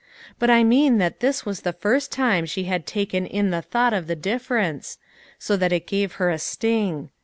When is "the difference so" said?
4.07-5.55